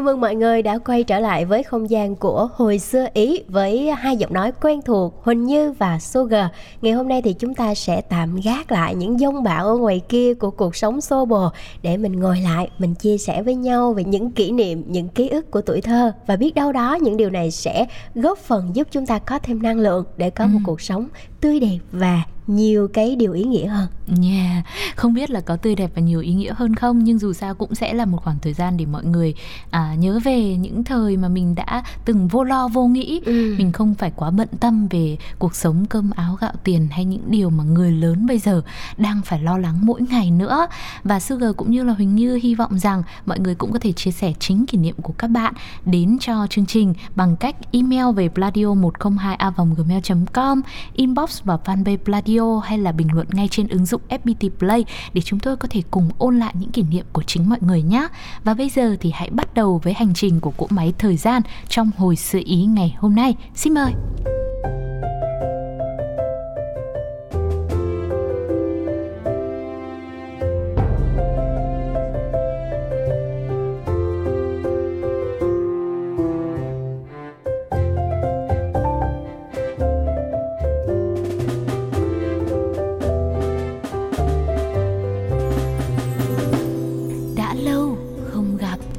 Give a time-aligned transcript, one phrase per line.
[0.00, 3.42] Chào mừng mọi người đã quay trở lại với không gian của hồi xưa Ý
[3.48, 6.46] với hai giọng nói quen thuộc Huỳnh Như và Sugar.
[6.82, 10.00] Ngày hôm nay thì chúng ta sẽ tạm gác lại những dông bão ở ngoài
[10.08, 11.48] kia của cuộc sống xô bồ
[11.82, 15.28] để mình ngồi lại, mình chia sẻ với nhau về những kỷ niệm, những ký
[15.28, 18.88] ức của tuổi thơ và biết đâu đó những điều này sẽ góp phần giúp
[18.90, 20.66] chúng ta có thêm năng lượng để có một Ừ.
[20.66, 21.08] cuộc sống
[21.40, 23.86] tươi đẹp và nhiều cái điều ý nghĩa hơn.
[24.22, 24.64] Yeah,
[24.96, 27.54] không biết là có tươi đẹp và nhiều ý nghĩa hơn không nhưng dù sao
[27.54, 29.34] cũng sẽ là một khoảng thời gian để mọi người
[29.70, 33.54] à, nhớ về những thời mà mình đã từng vô lo vô nghĩ Ừ.
[33.58, 37.22] mình không phải quá bận tâm về cuộc sống cơm áo gạo tiền hay những
[37.30, 38.62] điều mà người lớn bây giờ
[38.96, 40.66] đang phải lo lắng mỗi ngày nữa
[41.04, 43.92] và Sugar cũng như là Huỳnh Như hy vọng rằng mọi người cũng có thể
[43.92, 45.54] chia sẻ chính kỷ niệm của các bạn
[45.86, 50.00] đến cho chương trình bằng cách email về pladio 102 a gmail
[50.32, 50.60] com
[50.94, 55.22] inbox vào fanpage pladio hay là bình luận ngay trên ứng dụng FPT Play để
[55.22, 58.08] chúng tôi có thể cùng ôn lại những kỷ niệm của chính mọi người nhé.
[58.44, 61.42] Và bây giờ thì hãy bắt đầu với hành trình của cỗ máy thời gian
[61.68, 63.34] trong hồi sự ý ngày hôm nay.
[63.54, 63.92] Xin mời.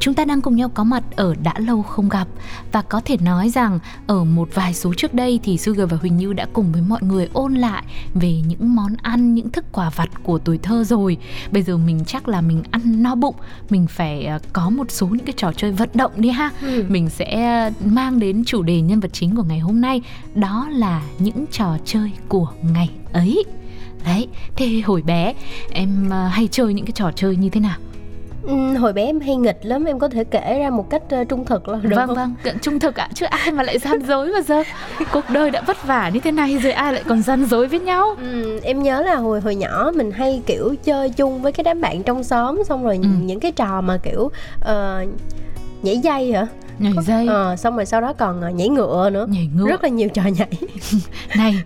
[0.01, 2.27] Chúng ta đang cùng nhau có mặt ở đã lâu không gặp.
[2.71, 6.17] Và có thể nói rằng ở một vài số trước đây thì Sugar và Huỳnh
[6.17, 9.89] Như đã cùng với mọi người ôn lại về những món ăn những thức quà
[9.89, 11.17] vặt của tuổi thơ rồi.
[11.51, 13.35] Bây giờ mình chắc là mình ăn no bụng
[13.69, 16.51] mình phải ờ, có một số những cái trò chơi vận động đi ha.
[16.61, 16.85] Ừ.
[16.89, 20.01] mình sẽ mang đến chủ đề nhân vật chính của ngày hôm nay
[20.35, 23.43] đó là những trò chơi của ngày ấy.
[24.05, 25.33] Đấy thế hồi bé
[25.71, 27.77] em ờ, hay chơi những cái trò chơi như thế nào
[28.43, 31.23] Ừ, hồi bé em hay nghịch lắm em có thể kể ra một cách ờ,
[31.23, 32.35] trung thực là được vâng không?
[32.43, 34.63] vâng trung thực ạ chứ ai mà lại gian dối bao giờ
[35.11, 37.79] cuộc đời đã vất vả như thế này rồi ai lại còn gian dối với
[37.79, 41.63] nhau Ừ, em nhớ là hồi hồi nhỏ mình hay kiểu chơi chung với cái
[41.63, 43.07] đám bạn trong xóm xong rồi Ừ.
[43.23, 44.31] những cái trò mà kiểu
[44.61, 45.05] ờ,
[45.81, 46.47] nhảy dây hả?
[46.81, 47.27] Nhảy dây.
[47.27, 49.27] Ờ, xong rồi sau đó còn ờ, nhảy ngựa nữa.
[49.29, 49.67] nhảy ngựa.
[49.67, 50.51] Rất là nhiều trò nhảy.
[51.37, 51.63] này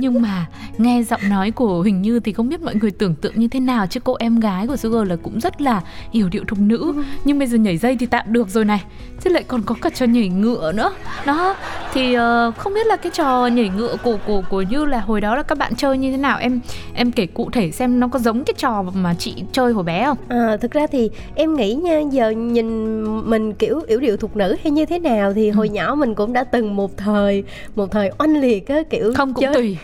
[0.00, 0.46] nhưng mà
[0.78, 3.60] nghe giọng nói của Huỳnh Như thì không biết mọi người tưởng tượng như thế
[3.60, 6.94] nào chứ cô em gái của Sugar là cũng rất là hiểu điệu thục nữ.
[7.24, 8.82] Nhưng bây giờ nhảy dây thì tạm được rồi này.
[9.20, 10.90] Chứ lại còn có cả trò nhảy ngựa nữa.
[11.26, 11.56] Đó
[11.92, 15.20] thì ờ, không biết là cái trò nhảy ngựa của của của Như là hồi
[15.20, 16.38] đó là các bạn chơi như thế nào?
[16.38, 16.60] Em
[16.94, 20.04] em kể cụ thể xem nó có giống cái trò mà chị chơi hồi bé
[20.04, 20.18] không?
[20.28, 24.56] À, thực ra thì em nghĩ nha giờ nhìn mình kiểu yểu điệu thục nữ
[24.62, 25.54] hay như thế nào thì Ừ.
[25.54, 27.44] hồi nhỏ mình cũng đã từng một thời
[27.76, 29.76] một thời oanh liệt á kiểu không cũng chơi tùy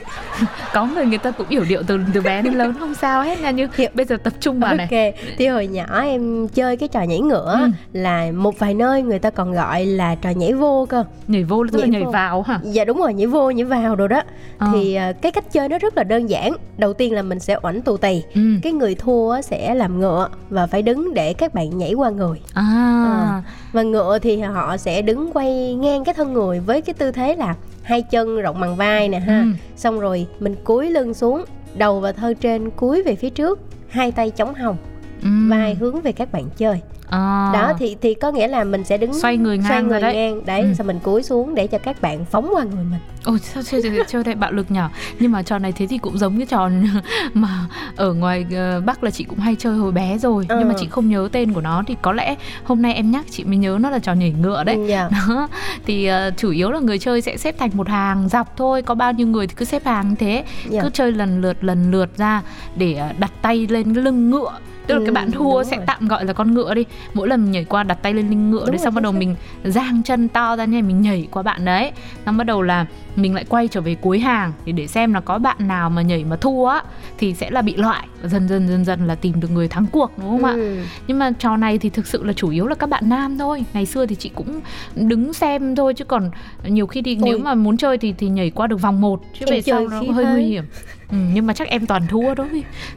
[0.75, 3.41] có người người ta cũng hiểu điệu từ từ bé đến lớn không sao hết
[3.41, 3.89] nha như Hiểu.
[3.95, 7.21] bây giờ tập trung vào này Ok, thì hồi nhỏ em chơi cái trò nhảy
[7.21, 7.69] ngựa Ừ.
[7.93, 11.05] là một vài nơi người ta còn gọi là trò nhảy vô cơ.
[11.29, 12.11] nhảy vô tức là Nhảy nhảy vô.
[12.11, 14.23] vào hả Dạ đúng rồi, nhảy vô nhảy vào rồi đó.
[14.59, 14.67] Ờ.
[14.73, 16.53] Thì à, cái cách chơi nó rất là đơn giản.
[16.79, 18.23] Đầu tiên là mình sẽ oảnh tù tì.
[18.35, 18.41] ừ.
[18.63, 22.41] Cái người thua sẽ làm ngựa và phải đứng để các bạn nhảy qua người.
[22.55, 23.43] à
[23.73, 27.37] Và ngựa thì họ sẽ đứng quay ngang cái thân người với cái tư thế
[27.37, 29.41] là hai chân rộng bằng vai nè ha.
[29.41, 29.47] Ừ.
[29.77, 31.45] Xong rồi mình cúi lưng xuống,
[31.75, 34.77] đầu và thân trên cúi về phía trước, hai tay chống hông,
[35.23, 35.29] ừ.
[35.51, 36.81] vai hướng về các bạn chơi.
[37.15, 37.51] À.
[37.53, 40.15] Đó thì thì có nghĩa là mình sẽ đứng xoay người ngang xoay người đấy
[40.15, 40.75] ngang đấy, Ừ.
[40.75, 43.01] xong mình cúi xuống để cho các bạn phóng qua người mình.
[43.25, 45.99] ôi sao chơi chơi chơi đây bạo lực nhỏ nhưng mà trò này thế thì
[45.99, 46.71] cũng giống cái trò
[47.35, 47.49] mà
[47.97, 50.87] ở ngoài ờ, bắc là chị cũng hay chơi hồi bé rồi nhưng mà chị
[50.91, 53.79] không nhớ tên của nó thì có lẽ hôm nay em nhắc chị mới nhớ
[53.81, 55.09] nó là trò nhảy ngựa đấy Ừ, dạ.
[55.29, 55.49] đó
[55.87, 58.95] thì ờ, chủ yếu là người chơi sẽ xếp thành một hàng dọc thôi có
[58.95, 60.83] bao nhiêu người thì cứ xếp hàng thế Dạ.
[60.83, 62.43] cứ chơi lần lượt lần lượt ra
[62.77, 64.53] để đặt tay lên cái lưng ngựa
[64.87, 65.85] tức là Ừ, cái bạn thua sẽ rồi.
[65.87, 66.85] tạm gọi là con ngựa đi.
[67.15, 69.13] Mỗi lần nhảy qua đặt tay lên lưng ngựa Đúng để rồi, xong bắt đầu
[69.13, 69.35] mình
[69.65, 71.93] giang chân to ra nha mình nhảy qua bạn đấy.
[72.27, 72.87] Xong bắt đầu là
[73.17, 74.53] mình lại quay trở về cuối hàng.
[74.65, 76.83] Để để xem là có bạn nào mà nhảy mà thua á
[77.19, 78.07] thì sẽ là bị loại.
[78.25, 80.53] Dần dần dần dần là tìm được người thắng cuộc đúng không ạ?
[80.53, 80.79] Ừ.
[81.07, 83.65] nhưng mà trò này thì thực sự là chủ yếu là các bạn nam thôi.
[83.75, 84.61] Ngày xưa thì chị cũng
[84.97, 86.31] đứng xem thôi chứ còn
[86.67, 87.23] nhiều khi thì Ôi.
[87.25, 89.89] nếu mà muốn chơi thì thì nhảy qua được vòng 1 chứ Em về sau
[89.89, 90.65] nó hơi nguy hiểm
[91.11, 92.47] ừ, nhưng mà chắc em toàn thua đó.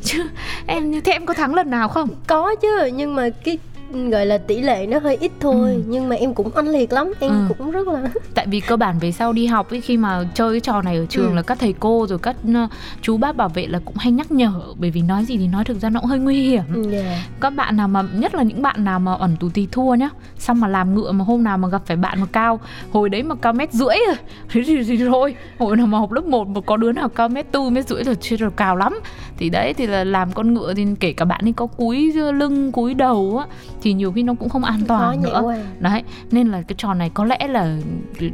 [0.02, 0.24] Chứ
[0.68, 2.10] em như thế em có thắng lần nào không?
[2.28, 3.58] Có chứ, nhưng mà cái
[3.94, 5.84] gọi là tỷ lệ nó hơi ít thôi ừ.
[5.88, 7.56] nhưng mà em cũng oanh liệt lắm em ừ.
[7.58, 10.54] cũng rất là tại vì cơ bản về sau đi học ấy khi mà chơi
[10.54, 11.36] cái trò này ở trường ừ.
[11.36, 12.70] là các thầy cô rồi các uh,
[13.02, 15.64] chú bác bảo vệ là cũng hay nhắc nhở bởi vì nói gì thì nói
[15.64, 16.86] thực ra nó cũng hơi nguy hiểm yeah.
[16.86, 17.24] Ừ, dạ.
[17.40, 20.10] các bạn nào mà nhất là những bạn nào mà ẩn tù tì thua nhá
[20.38, 22.60] xong mà làm ngựa mà hôm nào mà gặp phải bạn mà cao
[22.92, 24.16] hồi đấy mà cao mét rưỡi rồi
[24.50, 27.30] thế thì, thì thôi hồi nào mà học lớp 1 mà có đứa nào cao
[27.30, 29.00] mét tư mét rưỡi rồi chưa được cao lắm
[29.38, 32.72] thì đấy thì là làm con ngựa thì kể cả bạn ấy có cúi lưng
[32.72, 33.46] cúi đầu á
[33.82, 35.56] thì nhiều khi nó cũng không an toàn nữa.
[35.80, 37.78] đấy nên là cái trò này có lẽ là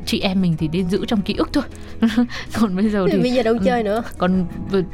[0.05, 1.63] chị em mình thì nên giữ trong ký ức thôi.
[2.59, 4.03] Còn bây giờ thì bây giờ đâu ừ, chơi nữa.
[4.17, 4.45] còn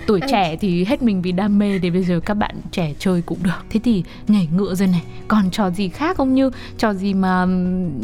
[0.07, 3.22] tuổi trẻ thì hết mình vì đam mê thì bây giờ các bạn trẻ chơi
[3.22, 3.63] cũng được.
[3.69, 6.34] Thế thì nhảy ngựa rồi này còn trò gì khác không?
[6.34, 7.45] Như trò gì mà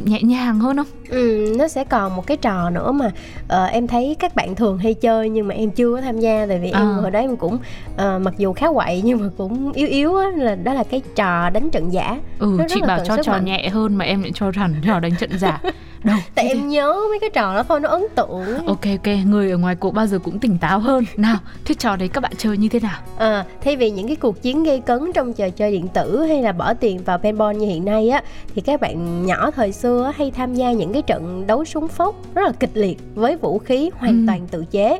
[0.05, 0.87] nhẹ nhàng hơn không?
[1.09, 3.05] Ừ nó sẽ còn một cái trò nữa mà
[3.43, 6.45] uh, em thấy các bạn thường hay chơi nhưng mà em chưa có tham gia
[6.47, 6.79] tại vì à.
[6.79, 7.53] em hồi đấy em cũng
[7.93, 11.01] uh, mặc dù khá quậy nhưng mà cũng yếu yếu á là đó là cái
[11.15, 13.45] trò đánh trận giả ừ chị bảo cho trò mạnh.
[13.45, 15.59] nhẹ hơn mà em lại cho rằng trò đánh trận giả.
[16.03, 19.51] Đâu tại em nhớ mấy cái trò đó thôi nó ấn tượng ok ok người
[19.51, 21.03] ở ngoài cuộc bao giờ cũng tỉnh táo hơn.
[21.17, 22.99] Nào thế trò đấy các bạn chơi như thế nào?
[23.17, 26.41] À, thay vì những cái cuộc chiến gây cấn trong trò chơi điện tử hay
[26.41, 28.23] là bỏ tiền vào paintball như hiện nay á
[28.55, 32.15] thì các bạn nhỏ thời xưa hay tham gia những cái trận đấu súng phốc
[32.35, 34.23] rất là kịch liệt với vũ khí hoàn ừ.
[34.27, 34.99] toàn tự chế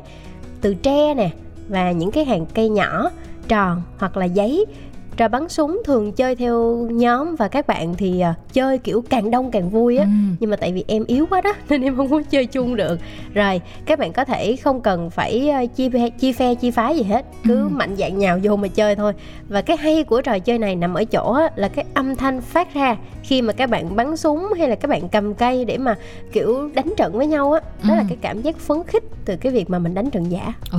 [0.60, 1.30] từ tre nè
[1.68, 3.10] và những cái hàng cây nhỏ
[3.48, 4.66] tròn hoặc là giấy
[5.16, 9.30] trò bắn súng thường chơi theo nhóm và các bạn thì uh, chơi kiểu càng
[9.30, 10.10] đông càng vui á ừ.
[10.40, 13.00] nhưng mà tại vì em yếu quá đó nên em không có chơi chung được
[13.34, 17.26] rồi các bạn có thể không cần phải chia chia phe chia phái gì hết
[17.44, 17.68] cứ ừ.
[17.68, 19.12] mạnh dạn nhào vô mà chơi thôi
[19.48, 22.40] và cái hay của trò chơi này nằm ở chỗ á, là cái âm thanh
[22.40, 25.78] phát ra khi mà các bạn bắn súng hay là các bạn cầm cây để
[25.78, 25.96] mà
[26.32, 27.96] kiểu đánh trận với nhau á đó ừ.
[27.96, 30.78] là cái cảm giác phấn khích từ cái việc mà mình đánh trận giả ừ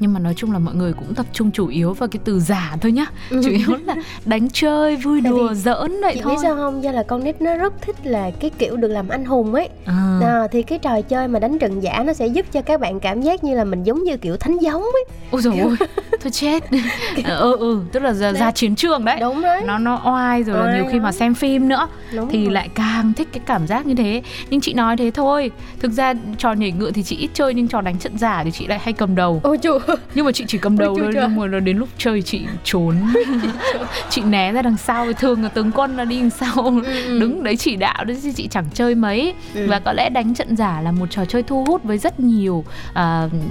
[0.00, 2.40] nhưng mà nói chung là mọi người cũng tập trung chủ yếu vào cái từ
[2.40, 3.40] giả thôi nhá ừ.
[3.44, 6.32] chủ yếu là đánh chơi vui đùa giỡn vậy chị thôi.
[6.32, 6.82] biết sao không?
[6.82, 9.68] Do là con nít nó rất thích là cái kiểu được làm anh hùng ấy.
[9.84, 10.20] À.
[10.22, 13.00] À, thì cái trò chơi mà đánh trận giả nó sẽ giúp cho các bạn
[13.00, 15.04] cảm giác như là mình giống như kiểu thánh giống ấy.
[15.30, 15.76] Ôi dồi ôi
[16.20, 16.64] thôi chết.
[17.38, 19.18] Ừ ừ tức là ra, ra chiến trường đấy.
[19.20, 19.62] Đúng đấy.
[19.66, 22.52] Nó nó oai rồi oai nhiều khi mà xem phim nữa đúng thì rồi.
[22.52, 24.22] lại càng thích cái cảm giác như thế.
[24.50, 25.50] Nhưng chị nói thế thôi.
[25.80, 28.50] Thực ra trò nhảy ngựa thì chị ít chơi nhưng trò đánh trận giả thì
[28.50, 29.40] chị lại hay cầm đầu.
[29.42, 29.78] Ôi chú
[30.14, 32.94] nhưng mà chị chỉ cầm đầu thôi nhưng mà đến lúc chơi chị trốn
[34.10, 37.18] chị né ra đằng sau thường là tướng quân nó đi đằng sau ừ, ừ.
[37.18, 39.66] đứng đấy chỉ đạo đấy chứ chị chẳng chơi mấy ừ.
[39.68, 42.64] và có lẽ đánh trận giả là một trò chơi thu hút với rất nhiều
[42.90, 42.96] uh,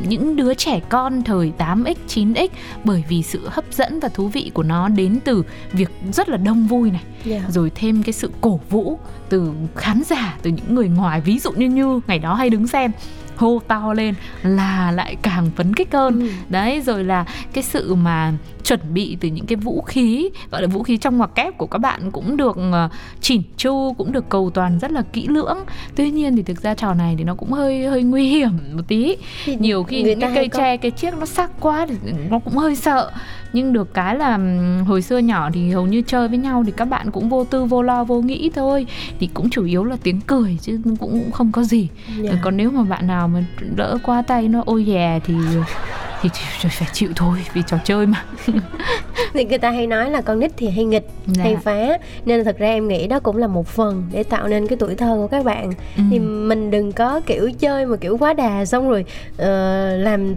[0.07, 2.47] những đứa trẻ con thời 8x 9x
[2.83, 6.37] bởi vì sự hấp dẫn và thú vị của nó đến từ việc rất là
[6.37, 7.41] đông vui này yeah.
[7.41, 7.49] Dạ.
[7.49, 8.99] rồi thêm cái sự cổ vũ
[9.29, 12.67] từ khán giả từ những người ngoài ví dụ như như ngày đó hay đứng
[12.67, 12.91] xem
[13.37, 14.13] hô to lên
[14.43, 16.19] là lại càng phấn khích hơn.
[16.19, 16.27] Ừ.
[16.49, 20.67] đấy rồi là cái sự mà chuẩn bị từ những cái vũ khí gọi là
[20.67, 22.91] vũ khí trong ngoặc kép của các bạn cũng được uh,
[23.21, 25.57] chỉn chu cũng được cầu toàn rất là kỹ lưỡng.
[25.95, 28.81] Tuy nhiên thì thực ra trò này thì nó cũng hơi hơi nguy hiểm một
[28.87, 29.17] tí.
[29.45, 31.95] Thì nhiều khi những cái cây tre cái chiếc nó sắc quá thì
[32.29, 33.11] nó cũng hơi sợ
[33.57, 34.39] nhưng được cái là
[34.88, 37.65] hồi xưa nhỏ thì hầu như chơi với nhau thì các bạn cũng vô tư
[37.65, 38.86] vô lo vô nghĩ thôi
[39.19, 42.24] thì cũng chủ yếu là tiếng cười chứ cũng không có gì yeah.
[42.24, 42.39] Dạ.
[42.42, 43.44] còn nếu mà bạn nào mà
[43.75, 45.33] đỡ qua tay nó ôi dè thì
[46.21, 46.29] thì
[46.69, 48.25] phải chịu thôi vì trò chơi mà
[49.33, 51.43] thì người ta hay nói là con nít thì hay nghịch dạ.
[51.43, 54.67] hay phá nên thật ra em nghĩ đó cũng là một phần để tạo nên
[54.67, 56.03] cái tuổi thơ của các bạn ừ.
[56.11, 59.45] thì mình đừng có kiểu chơi mà kiểu quá đà xong rồi uh,
[60.03, 60.35] làm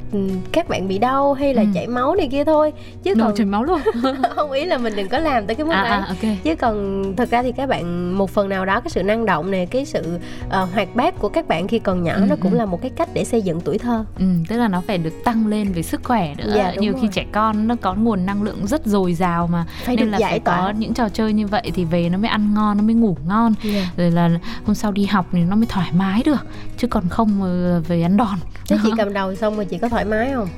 [0.52, 1.68] các bạn bị đau hay là ừ.
[1.74, 3.80] chảy máu này kia thôi chứ còn chảy máu luôn
[4.36, 6.38] không ý là mình đừng có làm tới cái mức à, đấy à, okay.
[6.42, 9.50] chứ còn thật ra thì các bạn một phần nào đó cái sự năng động
[9.50, 12.52] này cái sự uh, hoạt bát của các bạn khi còn nhỏ ừ, nó cũng
[12.52, 12.56] ừ.
[12.56, 15.24] là một cái cách để xây dựng tuổi thơ ừ, tức là nó phải được
[15.24, 17.02] tăng lên về sức khỏe nữa dạ, nhiều rồi.
[17.02, 20.18] khi trẻ con nó có nguồn năng lượng rất dồi dào mà phải nên là
[20.22, 20.56] phải tỏa.
[20.56, 23.16] có những trò chơi như vậy thì về nó mới ăn ngon nó mới ngủ
[23.26, 23.74] ngon yeah.
[23.74, 23.90] Dạ.
[23.96, 24.30] rồi là
[24.66, 26.46] hôm sau đi học thì nó mới thoải mái được
[26.78, 27.40] chứ còn không
[27.88, 30.48] về ăn đòn thế chị cầm đầu xong rồi chị có thoải mái không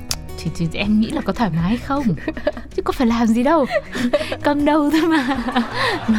[0.43, 2.03] thì, thì em nghĩ là có thoải mái không
[2.75, 3.65] chứ có phải làm gì đâu
[4.43, 5.37] cầm đầu thôi mà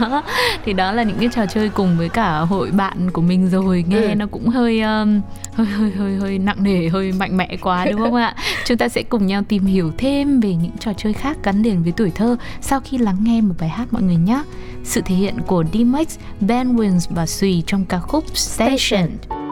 [0.00, 0.22] đó
[0.64, 3.84] thì đó là những cái trò chơi cùng với cả hội bạn của mình rồi
[3.88, 4.14] nghe ừ.
[4.14, 5.20] nó cũng hơi um,
[5.54, 8.88] hơi hơi hơi hơi nặng nề hơi mạnh mẽ quá đúng không ạ chúng ta
[8.88, 12.12] sẽ cùng nhau tìm hiểu thêm về những trò chơi khác gắn liền với tuổi
[12.14, 14.42] thơ sau khi lắng nghe một bài hát mọi người nhé
[14.84, 16.06] sự thể hiện của D-Max,
[16.40, 18.76] Ben Wins và Sui trong ca khúc Station.
[18.78, 19.43] Station.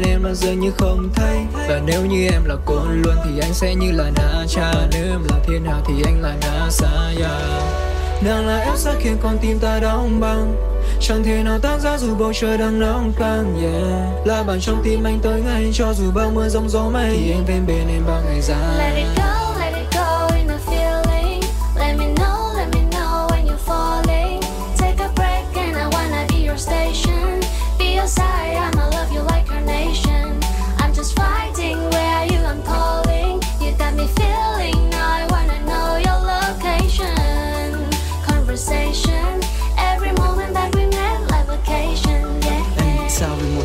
[0.00, 1.38] Bên em nó dường như không thấy.
[1.68, 4.72] Và nếu như em là cô luôn thì anh sẽ như là na cha.
[4.92, 7.60] Nếu em là thiên hạ thì anh là na sa ya
[8.24, 10.54] nàng là em sẽ khiến con tim ta đóng băng.
[11.00, 14.26] Chẳng thể nào tan ra dù bầu trời đang nóng căng, yeah.
[14.26, 17.10] Là bạn trong tim anh tới ngay cho dù bao mưa rông gió mây.
[17.10, 19.06] Thì anh bên bên em bao ngày dài.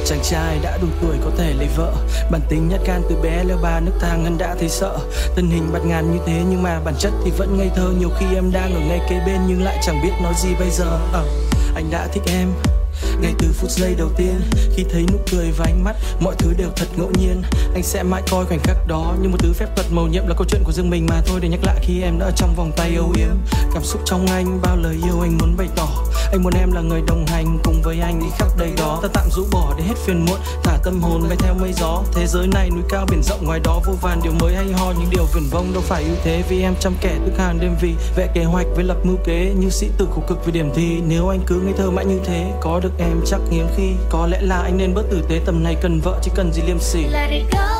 [0.05, 1.93] Chàng trai đã đủ tuổi có thể lấy vợ.
[2.31, 4.97] Bản tính nhát gan từ bé leo ba nước thang ngân đã thấy sợ.
[5.35, 7.93] Thân hình bạt ngàn như thế nhưng mà bản chất thì vẫn ngây thơ.
[7.99, 10.69] Nhiều khi em đang ở ngay kế bên nhưng lại chẳng biết nói gì bây
[10.69, 10.99] giờ.
[11.13, 11.21] À,
[11.75, 12.47] Anh đã thích em.
[13.21, 14.41] Ngay từ phút giây đầu tiên
[14.75, 17.41] khi thấy nụ cười và ánh mắt mọi thứ đều thật ngẫu nhiên.
[17.73, 20.35] Anh sẽ mãi coi khoảnh khắc đó như một thứ phép thuật màu nhiệm là
[20.37, 21.39] câu chuyện của riêng mình mà thôi.
[21.41, 23.35] Để nhắc lại khi em đã ở trong vòng tay âu yếm
[23.73, 25.87] cảm xúc trong anh bao lời yêu anh muốn bày tỏ
[26.31, 28.99] anh muốn em là người đồng hành cùng với anh đi khắp đây đó.
[29.01, 32.03] Ta tạm rũ bỏ để hết phiền muộn thả tâm hồn bay theo mây gió.
[32.13, 34.91] Thế giới này núi cao biển rộng ngoài đó vô vàn điều mới hay ho.
[34.91, 37.75] Những điều viển vông đâu phải ưu thế vì em chăm kẻ thức hàng đêm
[37.81, 39.53] vì vẽ kế hoạch với lập mưu kế.
[39.59, 42.19] Như sĩ tử khổ cực vì điểm thi nếu anh cứ ngây thơ mãi như
[42.25, 43.91] thế có được em chắc hiếm khi.
[44.09, 46.61] Có lẽ là anh nên bớt tử tế tầm này cần vợ chứ cần gì
[46.67, 47.03] liêm sỉ.
[47.11, 47.74] Let it go,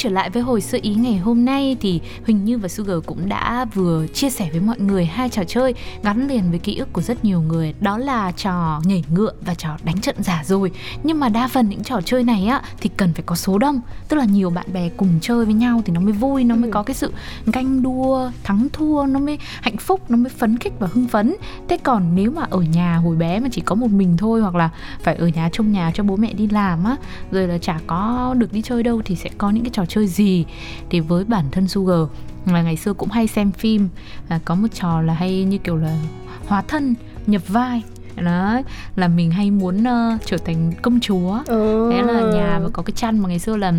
[0.00, 3.28] trở lại với hồi sơ ý ngày hôm nay thì Huỳnh Như và Sugar cũng
[3.28, 6.92] đã vừa chia sẻ với mọi người hai trò chơi gắn liền với ký ức
[6.92, 7.74] của rất nhiều người.
[7.80, 10.70] Đó là trò nhảy ngựa và trò đánh trận giả rồi.
[11.02, 13.80] Nhưng mà đa phần những trò chơi này á thì cần phải có số đông.
[14.08, 16.70] Tức là nhiều bạn bè cùng chơi với nhau thì nó mới vui nó mới
[16.70, 17.12] có cái sự
[17.46, 21.34] ganh đua thắng thua nó mới hạnh phúc nó mới phấn khích và hưng phấn.
[21.68, 24.54] Thế còn nếu mà ở nhà hồi bé mà chỉ có một mình thôi hoặc
[24.54, 24.70] là
[25.02, 26.96] phải ở nhà trông nhà cho bố mẹ đi làm á
[27.30, 30.06] rồi là chả có được đi chơi đâu thì sẽ có những cái trò chơi
[30.06, 30.44] gì
[30.90, 32.00] thì với bản thân Sugar.
[32.46, 33.88] Là ngày xưa cũng hay xem phim
[34.28, 35.96] à, có một trò là hay như kiểu là
[36.46, 36.94] hóa thân
[37.26, 37.82] nhập vai.
[38.16, 38.60] Đó
[38.96, 41.38] là mình hay muốn ờ, trở thành công chúa.
[41.46, 41.90] Ừ.
[41.92, 43.72] thế là nhà mà có cái chăn mà ngày xưa là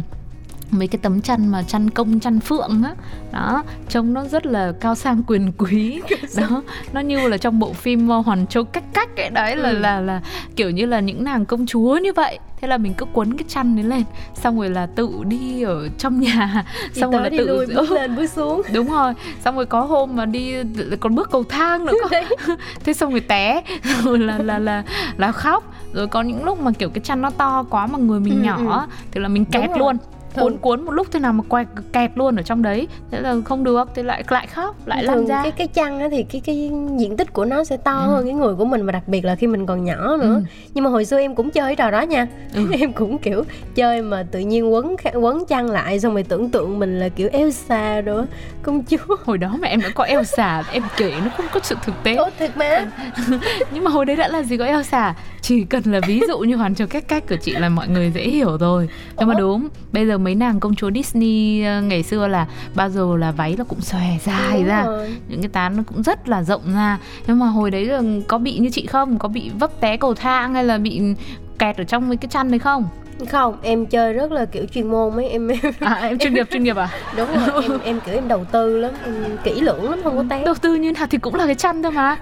[0.72, 2.94] mấy cái tấm chăn mà chăn công chăn phượng á.
[3.32, 6.02] Đó trông nó rất là cao sang quyền quý.
[6.38, 6.62] Đó
[6.94, 9.30] nó như là trong bộ phim ờ, hoàn châu cách cách ấy.
[9.30, 9.78] Đấy là Ừ.
[9.80, 10.22] là là
[10.56, 12.40] kiểu như là những nàng công chúa như vậy.
[12.62, 15.90] Thế là mình cứ quấn cái chăn đấy lên xong rồi là tự đi ở
[15.98, 16.66] trong nhà.
[16.96, 18.62] Đi xong rồi là tự lui bước lên bước xuống.
[18.74, 19.14] Đúng rồi.
[19.46, 20.54] Xong rồi có hôm mà đi
[21.00, 21.94] còn bước cầu thang nữa
[22.84, 23.62] thế xong rồi té.
[24.04, 24.84] Rồi là là là
[25.18, 25.74] là khóc.
[25.94, 28.46] Rồi có những lúc mà kiểu cái chăn nó to quá mà người mình Ừ,
[28.46, 28.88] nhỏ ừ.
[29.12, 29.98] thì là mình kẹt luôn
[30.36, 32.88] Thường- cuốn cuốn một lúc thế nào mà quay kẹt luôn ở trong đấy.
[33.12, 35.42] Thế là không được thì lại lại khóc lại lan thường ra.
[35.44, 38.08] cái cái chăn á thì cái cái diện tích của nó sẽ to Ừ.
[38.08, 40.18] hơn cái người của mình và đặc biệt là khi mình còn nhỏ nữa.
[40.36, 40.42] Ừ.
[40.74, 42.28] nhưng mà hồi xưa em cũng chơi cái trò đó nha.
[42.54, 42.62] Ừ.
[42.80, 43.44] em cũng kiểu
[43.76, 47.30] chơi mà tự nhiên quấn quấn chăn lại xong rồi tưởng tượng mình là kiểu
[47.32, 48.26] Elsa rồi á,
[48.64, 49.16] công chúa.
[49.26, 52.16] Hồi đó mà em đã có Elsa em kể nó không có sự thực tế.
[52.16, 52.86] Ủa thiệt mà.
[53.74, 55.16] Nhưng mà hồi đấy đã là gì có Elsa?
[55.42, 58.12] Chỉ cần là ví dụ như hoàn châu cách cách của chị là mọi người
[58.16, 58.90] dễ hiểu rồi.
[59.20, 59.68] Nhưng mà đúng.
[59.92, 63.56] Bây giờ mấy nàng công chúa Disney ờ, ngày xưa là bao giờ là váy
[63.58, 65.10] nó cũng xòe dài Đúng ra rồi.
[65.28, 66.98] những cái tán nó cũng rất là rộng ra.
[67.28, 69.20] Nhưng mà hồi đấy là có bị như chị không?
[69.20, 71.02] Có bị vấp té cầu thang hay là bị
[71.60, 72.88] kẹt ở trong mấy cái chăn đấy không
[73.26, 75.48] không em chơi rất là kiểu chuyên môn mấy em
[75.80, 76.90] À em chuyên nghiệp chuyên nghiệp à?
[77.18, 79.14] đúng rồi em em kiểu em đầu tư lắm em
[79.44, 81.84] kỹ lưỡng lắm không có tán Đầu tư như nào thì cũng là cái chăn
[81.84, 82.18] thôi mà.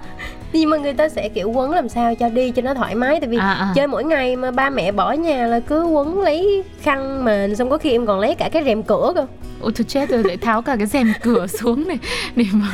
[0.52, 3.20] nhưng mà người ta sẽ kiểu quấn làm sao cho đi cho nó thoải mái
[3.20, 3.72] tại vì À, à.
[3.74, 7.70] chơi mỗi ngày mà ba mẹ bỏ nhà là cứ quấn lấy khăn mền xong
[7.70, 9.26] có khi em còn lấy cả cái rèm cửa cơ
[9.62, 11.96] Ôi thôi chết rồi lại tháo cả cái rèm cửa xuống để
[12.36, 12.66] để mà,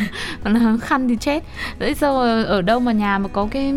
[0.50, 1.42] là khăn thì chết.
[1.78, 3.68] Đấy sao ở, đâu mà nhà mà có cái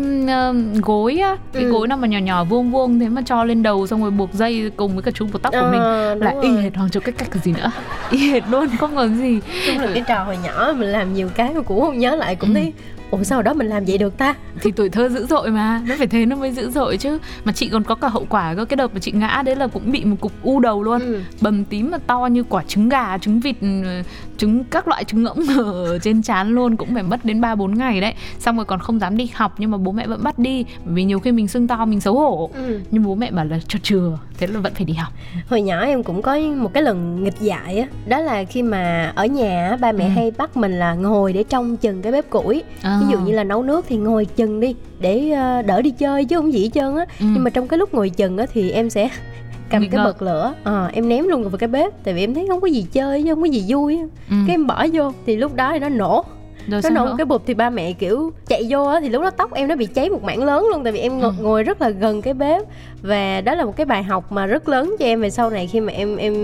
[0.48, 1.70] um, gối á, cái Ừ.
[1.70, 4.32] gối nào mà nhỏ nhỏ vuông vuông thế mà cho lên đầu xong rồi buộc
[4.40, 6.62] dây cùng với cả chung buộc tóc của mình Ờ, đúng là y rồi.
[6.62, 7.70] hệt hoàng châu cách cách cái gì nữa.
[8.10, 9.40] Y hệt luôn không còn gì.
[9.66, 12.36] chung là cái trò hồi nhỏ mình làm nhiều cái mà cũng không nhớ lại
[12.36, 12.54] cũng Ừ.
[12.54, 12.72] thấy
[13.10, 15.94] ủa sao đó mình làm vậy được ta thì tuổi thơ dữ dội mà nó
[15.98, 18.64] phải thế nó mới dữ dội chứ mà chị còn có cả hậu quả cơ
[18.64, 21.20] cái đợt mà chị ngã đấy là cũng bị một cục u đầu luôn Ừ.
[21.40, 23.56] bầm tím mà to như quả trứng gà trứng vịt
[24.38, 27.74] trứng các loại trứng ngỗng ở trên trán luôn cũng phải mất đến ba bốn
[27.78, 30.38] ngày đấy xong rồi còn không dám đi học nhưng mà bố mẹ vẫn bắt
[30.38, 32.80] đi bởi vì nhiều khi mình sưng to mình xấu hổ Ừ.
[32.90, 35.12] nhưng bố mẹ bảo là cho chừa thế là vẫn phải đi học
[35.48, 39.12] hồi nhỏ em cũng có một cái lần nghịch dại á đó là khi mà
[39.16, 40.10] ở nhà á, ba mẹ Ừ.
[40.10, 42.99] hay bắt mình là ngồi để trông chừng cái bếp củi À.
[43.00, 46.24] ví dụ như là nấu nước thì ngồi chừng đi để ờ, đỡ đi chơi
[46.24, 47.26] chứ không gì hết trơn á Ừ.
[47.34, 49.08] nhưng mà trong cái lúc ngồi chừng á thì em sẽ
[49.70, 52.46] cầm cái bật lửa ờ, em ném luôn vào cái bếp tại vì em thấy
[52.48, 53.98] không có gì chơi chứ không có gì vui
[54.30, 54.36] Ừ.
[54.46, 56.24] cái em bỏ vô thì lúc đó thì nó nổ
[56.68, 59.22] rồi nó nổ một cái bụp thì ba mẹ kiểu chạy vô á thì lúc
[59.22, 61.42] đó tóc em nó bị cháy một mảng lớn luôn tại vì em ngồi, Ừ.
[61.44, 62.62] ngồi rất là gần cái bếp.
[63.02, 65.66] Và đó là một cái bài học mà rất lớn cho em về sau này
[65.66, 66.34] khi mà em em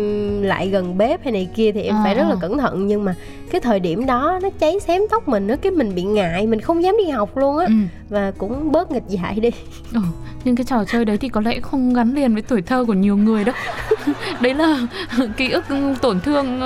[0.43, 2.87] lại gần bếp hay này kia thì em À, phải rất là cẩn thận.
[2.87, 3.15] Nhưng mà
[3.51, 6.61] cái thời điểm đó nó cháy xém tóc mình nó cái mình bị ngại mình
[6.61, 7.67] không dám đi học luôn á.
[7.67, 7.73] Ừ.
[8.09, 9.51] và cũng bớt nghịch dại đi.
[9.95, 10.01] Ừ,
[10.45, 12.93] nhưng cái trò chơi đấy thì có lẽ không gắn liền với tuổi thơ của
[12.93, 13.55] nhiều người đâu.
[14.41, 14.79] Đấy là
[15.37, 15.65] ký ức
[16.03, 16.61] tổn thương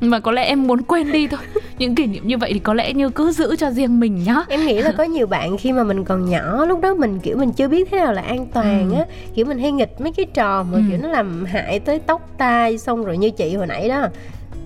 [0.00, 1.40] mà có lẽ em muốn quên đi thôi
[1.80, 4.36] những kỷ niệm như vậy thì có lẽ như cứ giữ cho riêng mình nhá.
[4.48, 7.36] Em nghĩ là có nhiều bạn khi mà mình còn nhỏ lúc đó mình kiểu
[7.36, 8.96] mình chưa biết thế nào là an toàn Ừ.
[8.96, 9.04] á.
[9.34, 10.82] Kiểu mình hay nghịch mấy cái trò mà Ừ.
[10.88, 14.06] kiểu nó làm hại tới tóc tai xong rồi như chị hồi nãy đó.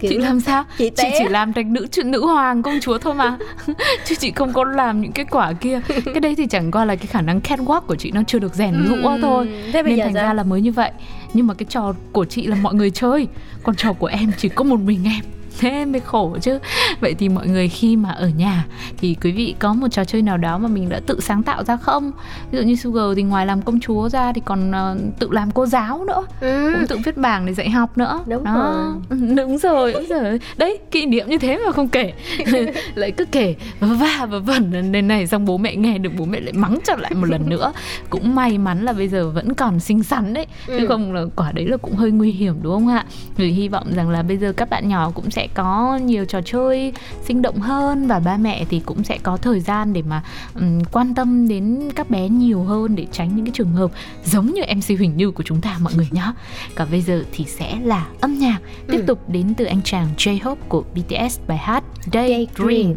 [0.01, 0.65] Kiểu chị làm sao?
[0.79, 3.39] chị chị chỉ làm thành nữ nữ, nữ hoàng công chúa thôi mà.
[4.05, 5.81] Chứ chị không có làm những cái quả kia.
[6.05, 8.55] Cái đấy thì chẳng qua là cái khả năng catwalk của chị nó chưa được
[8.55, 9.49] rèn rũa Ừm, thôi.
[9.73, 10.23] Thế bây nên giờ thành sao?
[10.25, 10.91] ra là mới như vậy.
[11.35, 13.29] Nhưng mà cái trò của chị là mọi người chơi.
[13.63, 15.25] Còn trò của em chỉ có một mình em
[15.59, 16.59] thế mới khổ chứ.
[17.01, 18.67] Vậy thì mọi người khi mà ở nhà
[18.99, 21.65] thì quý vị có một trò chơi nào đó mà mình đã tự sáng tạo
[21.65, 22.11] ra không?
[22.51, 25.51] Ví dụ như Sugar thì ngoài làm công chúa ra thì còn ờ, tự làm
[25.51, 26.71] cô giáo nữa Ừ.
[26.75, 28.21] cũng tự viết bảng để dạy học nữa.
[28.27, 28.95] Đúng Đó.
[29.37, 30.41] đúng rồi đúng rồi.
[30.57, 32.13] Đấy kỷ niệm như thế mà không kể.
[32.95, 34.93] Lại cứ kể va và vẩn.
[34.93, 37.49] Lên này xong bố mẹ nghe được bố mẹ lại mắng trở lại một lần
[37.49, 37.73] nữa.
[38.11, 40.47] Cũng may mắn là bây giờ vẫn còn xinh xắn đấy.
[40.67, 40.87] Chứ Ừ.
[40.87, 43.05] không là quả đấy là cũng hơi nguy hiểm đúng không ạ?
[43.37, 46.41] Vì hy vọng rằng là bây giờ các bạn nhỏ cũng sẽ có nhiều trò
[46.45, 46.93] chơi
[47.25, 50.23] sinh động hơn và ba mẹ thì cũng sẽ có thời gian để mà
[50.55, 53.91] ừm, quan tâm đến các bé nhiều hơn để tránh những cái trường hợp
[54.25, 56.33] giống như MC Huỳnh Như của chúng ta mọi người nhé.
[56.75, 59.05] Còn bây giờ thì sẽ là âm nhạc tiếp Ừ.
[59.07, 62.47] tục đến từ anh chàng J-Hope của BTS bài hát Daydream.
[62.59, 62.89] Daydream.
[62.91, 62.95] 내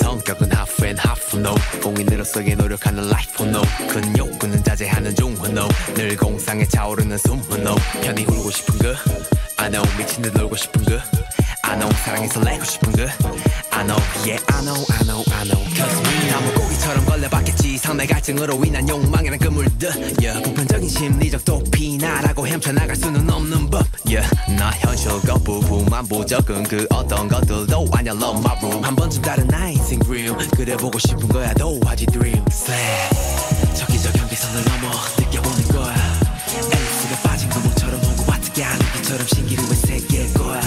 [0.00, 1.54] 성격은 half and half no.
[1.82, 3.62] 공인으로서의 노력하는 life no.
[3.88, 5.68] 큰 욕구는 자제하는 중후 no.
[5.94, 7.74] 늘 공상에 차오르는 숨후 no.
[8.02, 8.94] 편히 울고 싶은 그
[9.56, 11.00] I know 미친 듯 놀고 싶은 그
[11.62, 13.06] I know 사랑해서 내고 싶은 그
[13.74, 15.62] I know yeah I know I know I know.
[15.74, 17.78] Cause we 다 물고기처럼 걸려봤겠지.
[17.78, 20.42] 상대 갈증으로 인한 욕망이란 그물들 yeah.
[20.42, 24.28] 보편적인 심리적 도피나라고 헤쳐나갈 수는 없는 법 yeah.
[24.56, 28.84] 나 현실 거부부만 부적은 그 어떤 것들도 아냐 love my room.
[28.84, 32.44] 한 번쯤 다른 나의 생그림 그래 보고 싶은 거야 도화지 dream.
[32.50, 33.76] Sad.
[33.76, 35.94] 저기저 경계선을 넘어 느껴보는 거야.
[36.54, 40.60] 앨리스가 빠진 구멍처럼 오고 와트게 하는 것처럼 신기루의 세계일 거야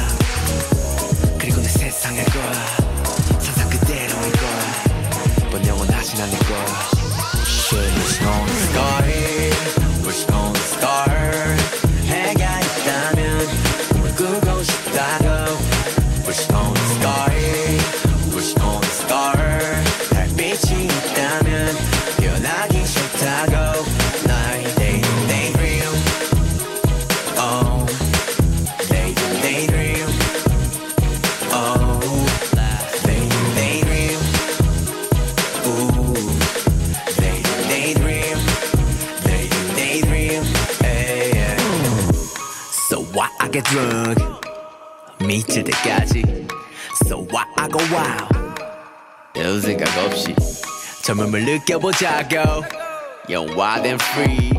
[51.65, 52.63] 느껴보자고
[53.27, 54.51] Yo wild and free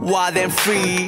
[0.00, 1.06] Wild and free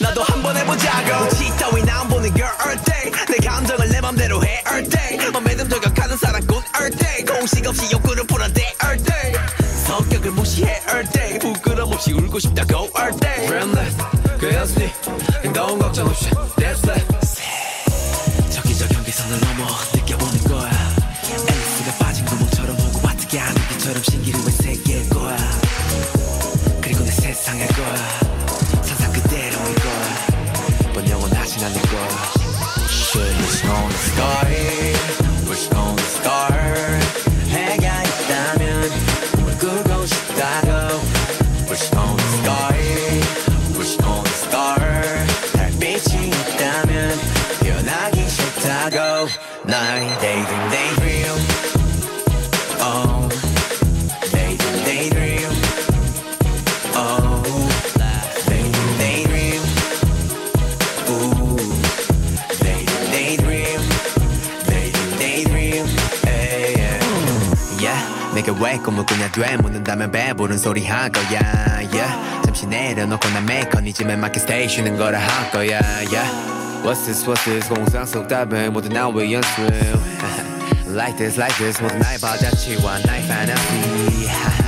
[0.00, 4.42] 나도 한번 해보자고 눈치 따위 나 안 보는 girl all day 내 감정을 내 맘대로
[4.42, 9.34] 해 all day 맘에 좀 저격하는 사랑꾼 all day 공식 없이 욕구를 풀어대 all day
[9.86, 13.96] 성격을 무시 해 all day 부끄럼 없이 울고 싶다고 all day Dreamless
[14.40, 14.90] 그였으니
[15.44, 17.01] 행동 걱정 없이 That's it
[31.62, 32.90] originally was.
[32.90, 34.94] Shit, known the story,
[35.48, 37.01] which known the stars.
[69.04, 71.40] 꿈을 꾸냐 돼 묻는다면 배부른 소리 할 거야
[71.92, 72.42] yeah.
[72.44, 76.28] 잠시 내려놓고 난 메커니즘에 맞게 스테이 쉬는 거라 할 거야 yeah.
[76.82, 79.72] What's this what's this 공상 속 답은 모두 나의 연습
[80.86, 84.61] Like this like this 모두 나의 바자치와 나의 fantasy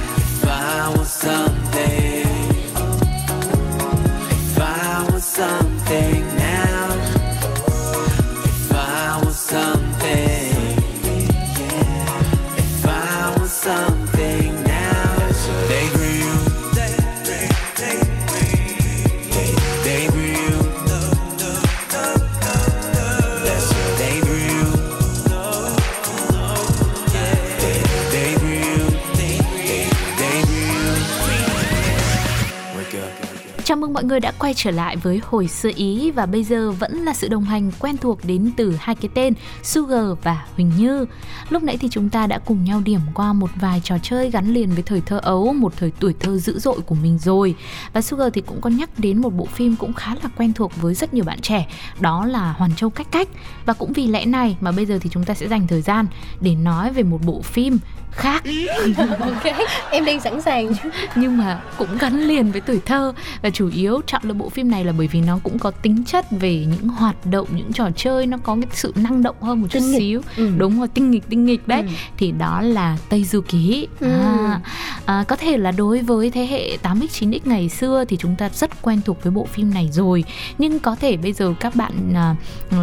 [34.04, 37.14] mọi người đã quay trở lại với hồi xưa ý và bây giờ vẫn là
[37.14, 41.06] sự đồng hành quen thuộc đến từ hai cái tên Sugar và Huỳnh Như.
[41.48, 44.54] Lúc nãy thì chúng ta đã cùng nhau điểm qua một vài trò chơi gắn
[44.54, 47.54] liền với thời thơ ấu, một thời tuổi thơ dữ dội của mình rồi.
[47.92, 50.72] Và Sugar thì cũng có nhắc đến một bộ phim cũng khá là quen thuộc
[50.76, 51.66] với rất nhiều bạn trẻ,
[52.00, 53.28] đó là Hoàn Châu Cách Cách.
[53.66, 56.06] Và cũng vì lẽ này mà bây giờ thì chúng ta sẽ dành thời gian
[56.40, 57.78] để nói về một bộ phim
[58.16, 58.42] khác.
[59.20, 59.42] Ok.
[59.90, 60.72] Em đang sẵn sàng.
[61.16, 63.12] Nhưng mà cũng gắn liền với tuổi thơ.
[63.42, 66.04] Và chủ yếu chọn lựa bộ phim này là bởi vì nó cũng có tính
[66.06, 68.26] chất về những hoạt động những trò chơi.
[68.26, 69.98] Nó có cái sự năng động hơn một chút Tinh nghịch.
[70.00, 70.20] xíu.
[70.36, 70.50] Ừ.
[70.56, 71.80] đúng rồi tinh nghịch tinh nghịch đấy.
[71.82, 71.88] Ừ.
[72.16, 73.88] thì đó là Tây Du Ký.
[74.00, 74.08] Ừ.
[74.10, 74.60] à,
[75.06, 78.48] à, có thể là đối với thế hệ 8x 9x ngày xưa thì chúng ta
[78.48, 80.24] rất quen thuộc với bộ phim này rồi.
[80.58, 82.34] Nhưng có thể bây giờ các bạn à,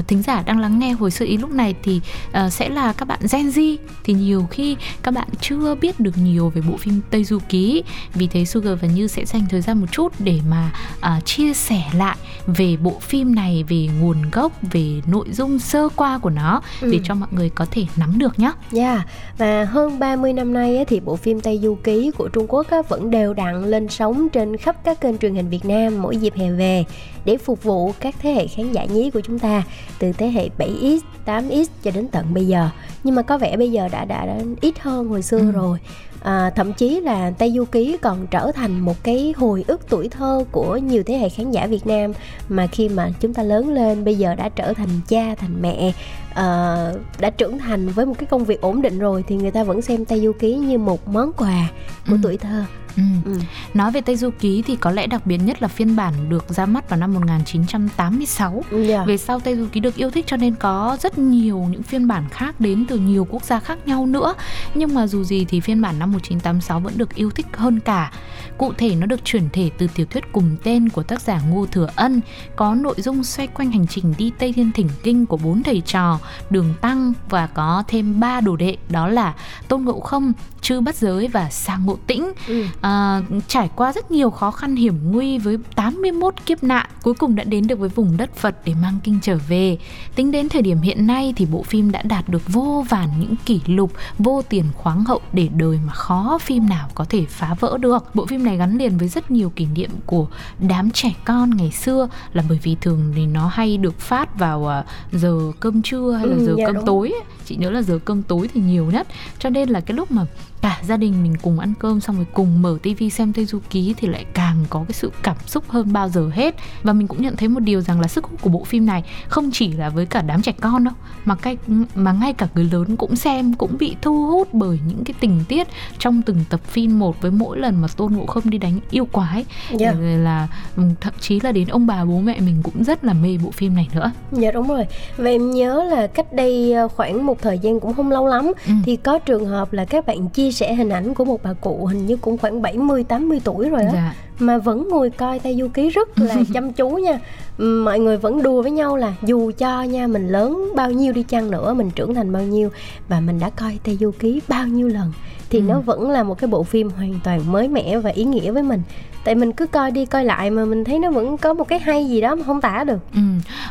[0.07, 3.07] thính giả đang lắng nghe hồi xưa ý lúc này thì à, sẽ là các
[3.07, 3.77] bạn Gen Z.
[4.03, 7.83] Thì nhiều khi các bạn chưa biết được nhiều về bộ phim Tây Du Ký
[8.13, 11.53] vì thế Sugar và Như sẽ dành thời gian một chút để mà à, chia
[11.53, 16.29] sẻ lại về bộ phim này về nguồn gốc về nội dung sơ qua của
[16.29, 16.97] nó để Ừ.
[17.03, 19.03] cho mọi người có thể nắm được nhé Dạ,
[19.37, 23.11] và hơn 30 năm nay thì bộ phim Tây Du Ký của Trung Quốc vẫn
[23.11, 26.51] đều đặn lên sóng trên khắp các kênh truyền hình Việt Nam mỗi dịp hè
[26.51, 26.85] về
[27.25, 29.63] để phục vụ các thế hệ khán giả nhí của chúng ta
[29.99, 32.69] từ thế hệ 7X, 8X cho đến tận bây giờ.
[33.03, 35.51] Nhưng mà có vẻ bây giờ đã đã, đã ít hơn hồi xưa Ừ.
[35.51, 35.77] rồi.
[36.23, 40.09] À, thậm chí là Tây Du Ký còn trở thành một cái hồi ức tuổi
[40.09, 42.13] thơ của nhiều thế hệ khán giả Việt Nam
[42.49, 45.91] mà khi mà chúng ta lớn lên bây giờ đã trở thành cha thành mẹ
[46.33, 49.63] ờ, đã trưởng thành với một cái công việc ổn định rồi thì người ta
[49.63, 51.69] vẫn xem Tây Du Ký như một món quà
[52.07, 52.17] của Ừ.
[52.23, 52.63] tuổi thơ.
[52.97, 53.03] Ừ.
[53.25, 53.39] Ừ.
[53.73, 56.45] Nói về Tây Du Ký thì có lẽ đặc biệt nhất là phiên bản được
[56.49, 59.03] ra mắt vào năm 1986 Dạ.
[59.05, 62.07] Về sau Tây Du Ký được yêu thích cho nên có rất nhiều những phiên
[62.07, 64.33] bản khác đến từ nhiều quốc gia khác nhau nữa
[64.75, 68.11] Nhưng mà dù gì thì phiên bản năm 1986 vẫn được yêu thích hơn cả
[68.57, 71.65] Cụ thể nó được chuyển thể từ tiểu thuyết cùng tên của tác giả Ngô
[71.71, 72.21] Thừa Ân
[72.55, 75.81] Có nội dung xoay quanh hành trình đi Tây Thiên Thỉnh Kinh của bốn thầy
[75.81, 79.33] trò Đường Tăng và có thêm ba đồ đệ đó là
[79.67, 82.65] Tôn Ngộ Không, Chư Bắt Giới và Sang Ngộ Tĩnh Ừ.
[82.81, 87.35] à, trải qua rất nhiều khó khăn hiểm nguy với 81 kiếp nạn cuối cùng
[87.35, 89.77] đã đến được với vùng đất Phật để mang kinh trở về
[90.15, 93.35] tính đến thời điểm hiện nay thì bộ phim đã đạt được vô vàn những
[93.45, 97.53] kỷ lục vô tiền khoáng hậu để đời mà khó phim nào có thể phá
[97.59, 100.27] vỡ được bộ phim này gắn liền với rất nhiều kỷ niệm của
[100.59, 104.67] đám trẻ con ngày xưa là bởi vì thường thì nó hay được phát vào
[104.67, 106.85] à, giờ cơm trưa hay là Ừ, giờ dạ cơm đúng.
[106.85, 107.21] tối ấy.
[107.45, 109.07] chị nhớ là giờ cơm tối thì nhiều nhất
[109.39, 110.25] cho nên là cái lúc mà
[110.61, 113.59] cả gia đình mình cùng ăn cơm xong rồi cùng mở tivi xem Tây Du
[113.69, 117.07] Ký thì lại càng có cái sự cảm xúc hơn bao giờ hết và mình
[117.07, 119.71] cũng nhận thấy một điều rằng là sức hút của bộ phim này không chỉ
[119.71, 120.93] là với cả đám trẻ con đâu
[121.25, 121.57] mà cái
[121.95, 125.43] mà ngay cả người lớn cũng xem cũng bị thu hút bởi những cái tình
[125.47, 125.67] tiết
[125.99, 129.05] trong từng tập phim một với mỗi lần mà Tôn Ngộ Không đi đánh yêu
[129.05, 129.45] quái
[129.77, 129.91] Dạ.
[129.93, 133.13] rồi là ừ, thậm chí là đến ông bà bố mẹ mình cũng rất là
[133.13, 134.85] mê bộ phim này nữa Dạ đúng rồi.
[135.17, 138.51] Và em nhớ là cách đây ờ, khoảng một thời gian cũng không lâu lắm
[138.67, 138.73] Ừ.
[138.85, 141.85] thì có trường hợp là các bạn chia sẻ hình ảnh của một bà cụ
[141.85, 144.13] hình như cũng khoảng hơn 70 80 tuổi rồi đó Dạ.
[144.39, 147.19] mà vẫn ngồi coi Tây Du Ký rất là chăm chú nha.
[147.57, 151.23] Mọi người vẫn đùa với nhau là dù cho nha mình lớn bao nhiêu đi
[151.23, 152.69] chăng nữa mình trưởng thành bao nhiêu
[153.07, 155.11] và mình đã coi Tây Du Ký bao nhiêu lần
[155.51, 155.63] thì Ừ.
[155.67, 158.63] nó vẫn là một cái bộ phim hoàn toàn mới mẻ và ý nghĩa với
[158.63, 158.81] mình
[159.23, 161.79] tại mình cứ coi đi coi lại mà mình thấy nó vẫn có một cái
[161.79, 163.19] hay gì đó mà không tả được Ừ.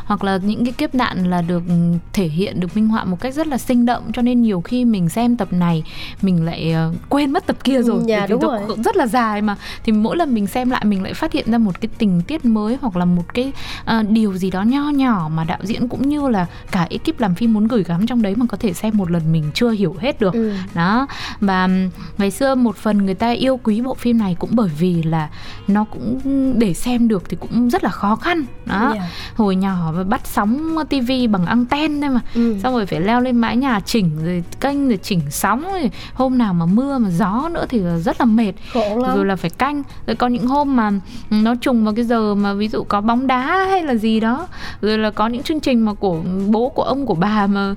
[0.05, 1.73] Hoặc là những cái kiếp nạn là được ừ,
[2.13, 4.85] thể hiện được minh họa một cách rất là sinh động cho nên nhiều khi
[4.85, 5.83] mình xem tập này
[6.21, 8.59] mình lại ờ, quên mất tập kia rồi Ừ, dạ, Bởi vì đúng rồi.
[8.85, 11.57] rất là dài mà thì mỗi lần mình xem lại mình lại phát hiện ra
[11.57, 13.51] một cái tình tiết mới hoặc là một cái
[13.85, 17.35] ờ, điều gì đó nho nhỏ mà đạo diễn cũng như là cả ekip làm
[17.35, 19.95] phim muốn gửi gắm trong đấy mà có thể xem một lần mình chưa hiểu
[19.99, 20.53] hết được Ừ.
[20.73, 21.07] đó
[21.39, 21.69] và
[22.17, 25.29] ngày xưa một phần người ta yêu quý bộ phim này cũng bởi vì là
[25.67, 26.19] nó cũng
[26.59, 28.45] để xem được thì cũng rất là khó khăn.
[28.65, 28.91] Đó.
[28.95, 29.09] Dạ.
[29.35, 32.19] hồi nhỏ bắt sóng tivi bằng anten thôi mà.
[32.35, 32.55] Ừ.
[32.63, 36.37] xong rồi phải leo lên mái nhà chỉnh rồi kênh rồi chỉnh sóng rồi hôm
[36.37, 38.53] nào mà mưa mà gió nữa thì là rất là mệt.
[38.73, 39.15] Khổ lắm.
[39.15, 39.83] Rồi là phải canh.
[40.07, 40.91] Rồi có những hôm mà
[41.29, 44.47] nó trùng vào cái giờ mà ví dụ có bóng đá hay là gì đó
[44.81, 47.75] rồi là có những chương trình mà của bố của ông của bà mà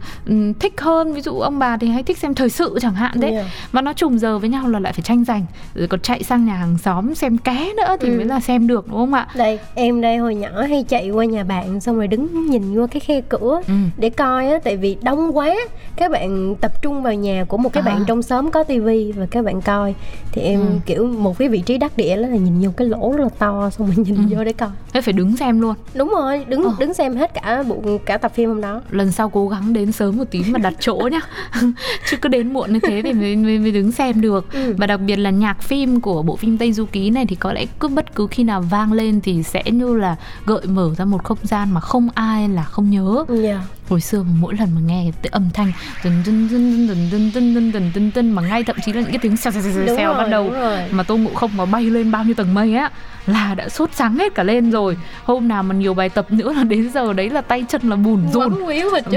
[0.61, 1.15] thích hơn.
[1.15, 3.31] Ví dụ ông bà thì hay thích xem thời sự chẳng hạn đấy.
[3.31, 3.47] Yeah.
[3.73, 6.47] mà nó trùng giờ với nhau là lại phải tranh giành rồi còn chạy sang
[6.47, 8.17] nhà hàng xóm xem ké nữa thì Ừ.
[8.17, 11.25] mới là xem được đúng không ạ đây em đây hồi nhỏ hay chạy qua
[11.25, 13.75] nhà bạn xong rồi đứng nhìn qua cái khe cửa Ừ.
[13.97, 15.55] để coi á tại vì đông quá
[15.97, 17.91] các bạn tập trung vào nhà của một cái À.
[17.93, 19.95] bạn trong xóm có tivi và các bạn coi
[20.33, 20.67] thì em Ừ.
[20.87, 23.31] kiểu một cái vị trí đắc địa đó là nhìn vô cái lỗ rất là
[23.39, 24.37] to xong rồi nhìn Ừ.
[24.37, 26.73] vô để coi thế phải đứng xem luôn đúng rồi đứng Ờ.
[26.79, 29.93] đứng xem hết cả bộ cả tập phim hôm đó lần sau cố gắng đến
[29.93, 31.21] sớm một tí mà đặt chỗ nhá
[32.11, 34.75] chứ cứ đến muộn như thế thì mới, mới, mới đứng xem được Ừ.
[34.79, 37.53] và đặc biệt là nhạc phim của bộ phim Tây Du Ký này thì có
[37.53, 41.05] lẽ cứ bất cứ khi nào vang lên thì sẽ như là gợi mở ra
[41.05, 44.69] một không gian mà không ai là không nhớ dạ hồi xưa mà mỗi lần
[44.75, 45.73] mà nghe cái âm thanh
[46.05, 49.01] dần dần dần dần dần dần dần dần dần dần mà ngay thậm chí là
[49.01, 50.53] những cái tiếng xèo xèo xèo xèo ban đầu
[50.91, 52.91] mà tô ngộ không mà bay lên bao nhiêu tầng mây á
[53.27, 54.97] là đã sốt sáng hết cả lên rồi.
[55.25, 57.97] Hôm nào mà nhiều bài tập nữa là đến giờ đấy là tay chân là
[57.97, 58.55] bùn rùn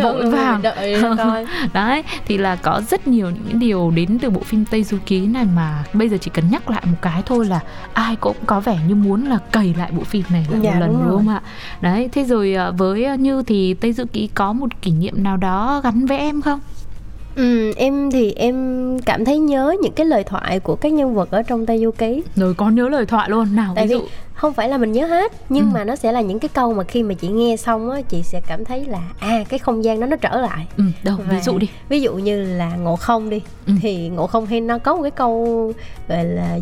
[0.04, 0.62] vội vàng.
[0.62, 1.04] đợi
[1.74, 5.28] đấy thì là có rất nhiều những điều đến từ bộ phim Tây Du Ký
[5.28, 7.60] này mà bây giờ chỉ cần nhắc lại một cái thôi là
[7.94, 10.80] ai cũng có vẻ như muốn là cày lại bộ phim này lại Dạ, một
[10.80, 11.42] lần đúng đúng, không ạ?
[11.82, 15.24] Đấy thế rồi à, với à, Như thì Tây Du Ký có một kỷ niệm
[15.24, 16.60] nào đó gắn với em không
[17.38, 21.32] ừ, em thì em cảm thấy nhớ những cái lời thoại của các nhân vật
[21.32, 22.24] ở trong Tây Du Ký.
[22.36, 23.56] Rồi có nhớ lời thoại luôn.
[23.56, 24.08] Nào tại ví vì dụ.
[24.34, 25.70] không phải là mình nhớ hết nhưng Ừ.
[25.74, 28.24] mà nó sẽ là những cái câu mà khi mà chị nghe xong á chị
[28.24, 30.68] sẽ cảm thấy là à cái không gian đó nó trở lại.
[30.78, 31.68] Ừ, đâu ví Và dụ đi.
[31.90, 33.74] ví dụ như là ngộ không đi Ừ.
[33.82, 35.72] thì ngộ không hay nó có một cái câu
[36.10, 36.60] gọi là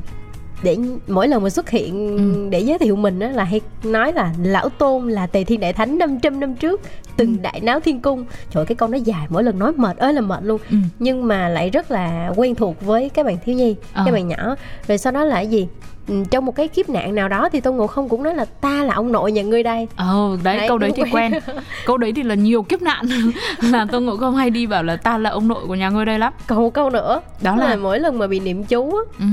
[0.63, 2.49] để mỗi lần mà xuất hiện Ừ.
[2.49, 5.73] để giới thiệu mình á là hay nói là lão tôn là tề thiên đại
[5.73, 6.81] thánh 500 năm trước
[7.17, 7.39] từng Ừ.
[7.41, 10.13] đại náo thiên cung trời ơi, cái câu nó dài mỗi lần nói mệt ơi
[10.13, 10.77] là mệt luôn ừ.
[10.99, 14.03] nhưng mà lại rất là quen thuộc với các bạn thiếu nhi Ờ.
[14.05, 14.55] các bạn nhỏ
[14.87, 15.67] rồi sau đó là cái gì
[16.07, 18.45] Ừ, trong một cái kiếp nạn nào đó thì tôn ngộ không cũng nói là
[18.45, 21.31] ta là ông nội nhà ngươi đây Ồ, đấy, Đấy, câu đấy thì quen
[21.85, 23.05] Câu đấy thì là nhiều kiếp nạn
[23.71, 26.05] Là Tôn Ngộ Không hay đi bảo là ta là ông nội của nhà ngươi
[26.05, 29.01] đây lắm còn một câu nữa Đó là- mỗi lần mà bị niệm chú á
[29.19, 29.25] ừ.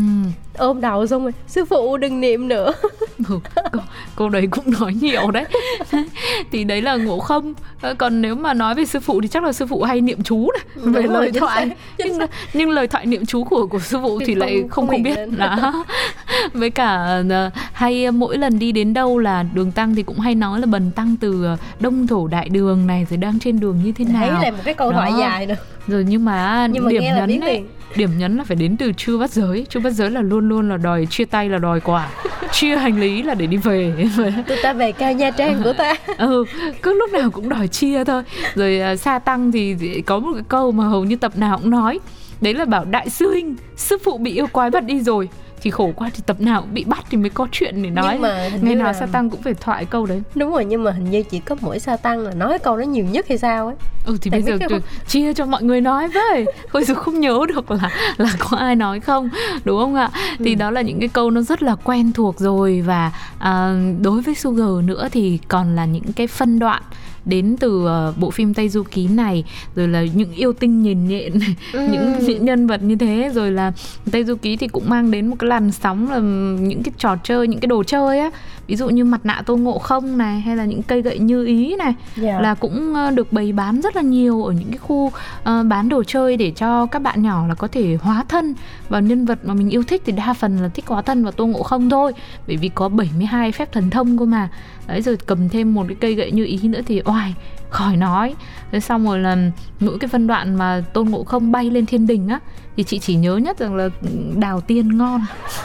[0.58, 2.72] Ôm đầu xong rồi sư phụ đừng niệm nữa.
[3.28, 3.82] Ừ, câu,
[4.16, 5.44] câu đấy cũng nói nhiều đấy.
[6.52, 7.54] Thì đấy là ngộ không.
[7.80, 10.22] Ờ, còn nếu mà nói về sư phụ thì chắc là sư phụ hay niệm
[10.22, 11.68] chú này Đúng về rồi, lời chính thoại.
[11.68, 12.18] xác, nhưng,
[12.54, 15.18] nhưng lời thoại niệm chú của của sư phụ Thì thì, lại không- không biết.
[15.36, 15.84] đó.
[16.52, 20.34] Với cả ờ, hay mỗi lần đi đến đâu là đường tăng thì cũng hay
[20.34, 23.80] nói là bần tăng từ ờ, đông thổ đại đường này rồi đang trên đường
[23.84, 24.42] như thế đấy nào.
[24.42, 25.18] là một cái câu thoại Đó.
[25.18, 25.54] dài nữa
[25.86, 27.64] rồi nhưng mà, Nhưng mà điểm nhấn ấy,
[27.96, 29.66] điểm nhấn là phải đến từ chưa bắt giới.
[29.68, 32.08] Chưa bắt giới là luôn luôn là đòi chia tay là đòi quả.
[32.52, 33.92] Chia hành lý là để đi về.
[34.48, 35.94] Tụi ta về cao nha trang của ta.
[36.18, 36.44] Ừ
[36.82, 38.22] cứ lúc nào cũng đòi chia thôi.
[38.54, 41.98] Rồi sa tăng thì có một cái câu mà hầu như tập nào cũng nói.
[42.40, 45.28] Đấy là bảo đại sư huynh sư phụ bị yêu quái bắt đi rồi
[45.62, 48.08] thì khổ quá thì tập nào cũng bị bắt thì mới có chuyện để nói.
[48.12, 50.22] Nhưng mà ngày nào là- sa tăng cũng phải thoại câu đấy.
[50.34, 52.82] Đúng rồi nhưng mà hình như chỉ có mỗi sa tăng là nói câu đó
[52.82, 53.74] nhiều nhất hay sao ấy.
[54.04, 56.46] Ừ thì Tại bây giờ cứ chia cho mọi người nói với.
[56.72, 59.28] Bây giờ không nhớ được là là có ai nói không
[59.64, 60.10] đúng không ạ?
[60.38, 64.20] Thì đó là những cái câu nó rất là quen thuộc rồi và à, đối
[64.22, 66.82] với Sugar nữa thì còn là những cái phân đoạn
[67.24, 69.44] đến từ ờ, bộ phim Tây Du Ký này
[69.76, 71.32] rồi là những yêu tinh nhìn nhện
[71.72, 73.30] những, những nhân vật như thế.
[73.34, 73.72] Rồi là
[74.10, 76.18] Tây Du Ký thì cũng mang đến một cái làn sóng là
[76.66, 78.30] những cái trò chơi những cái đồ chơi á.
[78.66, 81.46] Ví dụ như mặt nạ tôn ngộ không này hay là những cây gậy như
[81.46, 82.40] ý này Dạ.
[82.40, 85.12] là cũng ờ, được bày bán rất là nhiều ở những cái khu
[85.44, 88.54] ờ, bán đồ chơi để cho các bạn nhỏ là có thể hóa thân
[88.88, 90.02] vào nhân vật mà mình yêu thích.
[90.06, 92.12] Thì đa phần là thích hóa thân vào Tôn Ngộ Không thôi
[92.46, 94.48] bởi vì có 72 phép thần thông cơ mà.
[94.86, 97.30] Đấy rồi cầm thêm một cái cây gậy như ý nữa thì oai
[97.72, 98.34] khỏi nói.
[98.72, 99.36] Thế xong rồi là
[99.80, 102.40] mỗi cái phân đoạn mà Tôn Ngộ Không bay lên thiên đình á
[102.76, 103.88] thì chị chỉ nhớ nhất rằng là
[104.36, 105.20] đào tiên ngon.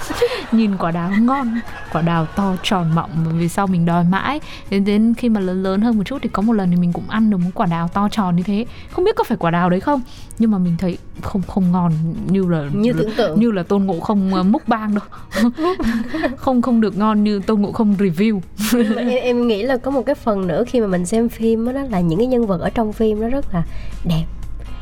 [0.51, 1.59] Nhìn quả đào ngon
[1.93, 4.39] quả đào to tròn mọng vì sau mình đòi mãi.
[4.69, 6.93] Đến đến khi mà lớn lớn hơn một chút thì có một lần thì mình
[6.93, 8.65] cũng ăn được một quả đào to tròn như thế.
[8.91, 10.01] Không biết có phải quả đào đấy không
[10.39, 11.91] nhưng mà mình thấy không không ngon
[12.27, 13.39] như là Như tưởng tượng.
[13.39, 15.51] như là tôn ngộ không uh, múc bang đâu.
[16.37, 18.39] Không không được ngon như tôn ngộ không review.
[18.95, 21.71] Em, em nghĩ là có một cái phần nữa khi mà mình xem phim đó,
[21.71, 23.63] đó là những cái nhân vật ở trong phim nó rất là
[24.05, 24.23] đẹp.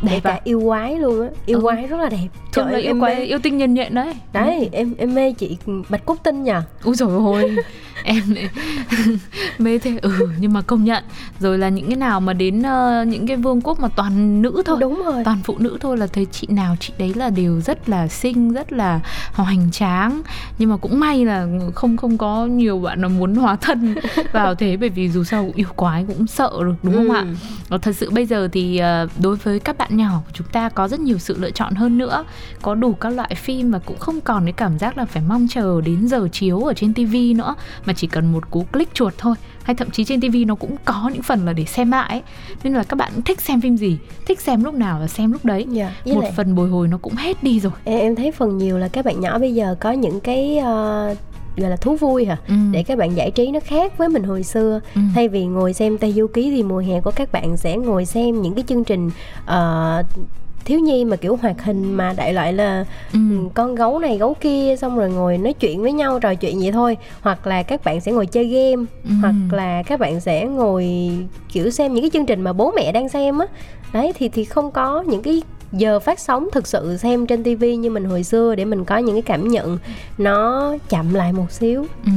[0.02, 0.40] Đẹp cả à?
[0.44, 1.28] yêu quái luôn á.
[1.46, 1.62] Yêu Ừ.
[1.64, 2.28] quái rất là đẹp.
[2.54, 4.14] Thường là yêu quái mê- yêu tinh nhân nhện đấy.
[4.34, 5.58] Đấy em em mê chị
[5.90, 6.62] bạch cúc tinh nhờ.
[6.84, 7.56] Úi dồi ôi
[8.04, 8.50] Em lại
[9.60, 9.98] mê thế.
[10.02, 11.04] Ừ nhưng mà công nhận
[11.40, 14.62] Rồi là những cái nào mà đến ờ, những cái vương quốc mà toàn nữ
[14.66, 15.24] thôi đúng rồi.
[15.26, 18.54] Toàn phụ nữ thôi là thấy chị nào chị đấy là đều rất là xinh
[18.54, 19.00] Rất là
[19.34, 20.22] hoành tráng.
[20.58, 23.96] Nhưng mà cũng may là không không có nhiều bạn nào muốn hóa thân
[24.32, 27.14] vào thế Bởi vì dù sao yêu quái cũng sợ được đúng không Ừ.
[27.16, 27.26] ạ
[27.70, 30.70] Ờ, Thật sự bây giờ thì ờ, đối với các bạn nhỏ của chúng ta
[30.70, 32.24] có rất nhiều sự lựa chọn hơn nữa.
[32.62, 35.48] Có đủ các loại phim và cũng không còn cái cảm giác là phải mong
[35.50, 39.14] chờ đến giờ chiếu ở trên tivi nữa Mà chỉ cần một cú click chuột
[39.18, 42.10] thôi Hay thậm chí trên tivi nó cũng có những phần là để xem lại
[42.10, 42.22] ấy.
[42.64, 45.46] Nên là các bạn thích xem phim gì Thích xem lúc nào là xem lúc
[45.46, 48.16] đấy Dạ, với Một lại- phần bồi hồi nó cũng hết đi rồi em, em
[48.16, 51.16] thấy phần nhiều là các bạn nhỏ bây giờ có những cái ờ,
[51.58, 52.54] gọi là thú vui hả Ừ.
[52.72, 55.02] để các bạn giải trí nó khác với mình hồi xưa Ừ.
[55.16, 58.06] thay vì ngồi xem Tây Du Ký thì mùa hè của các bạn sẽ ngồi
[58.06, 59.12] xem những cái chương trình
[59.46, 60.04] ờ,
[60.66, 63.20] thiếu nhi mà kiểu hoạt hình mà đại loại là Ừ.
[63.30, 66.60] ừ, con gấu này gấu kia xong rồi ngồi nói chuyện với nhau trò chuyện
[66.60, 69.12] vậy thôi hoặc là các bạn sẽ ngồi chơi game Ừ.
[69.22, 70.88] hoặc là các bạn sẽ ngồi
[71.54, 73.46] kiểu xem những cái chương trình mà bố mẹ đang xem á
[73.94, 75.42] đấy thì thì không có những cái
[75.78, 78.98] giờ phát sóng thực sự xem trên tivi như mình hồi xưa để mình có
[78.98, 79.78] những cái cảm nhận
[80.18, 82.12] nó chậm lại một xíu Ừ,